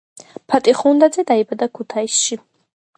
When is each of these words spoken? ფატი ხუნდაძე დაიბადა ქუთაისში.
ფატი 0.53 0.73
ხუნდაძე 0.79 1.27
დაიბადა 1.33 1.71
ქუთაისში. 1.77 2.41